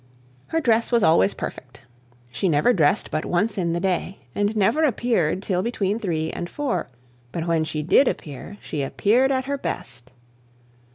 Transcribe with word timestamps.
Her 0.47 0.59
dress 0.59 0.91
was 0.91 1.03
always 1.03 1.35
perfect: 1.35 1.81
she 2.31 2.49
never 2.49 2.73
dressed 2.73 3.11
but 3.11 3.23
once 3.23 3.55
in 3.55 3.73
the 3.73 3.79
day, 3.79 4.17
and 4.33 4.55
never 4.55 4.83
appeared 4.83 5.43
till 5.43 5.61
between 5.61 5.99
three 5.99 6.31
and 6.31 6.49
four; 6.49 6.89
but 7.31 7.45
when 7.45 7.63
she 7.63 7.83
did 7.83 8.07
appear, 8.07 8.57
she 8.61 8.81
appeared 8.81 9.31
at 9.31 9.45
her 9.45 9.59
best. 9.59 10.09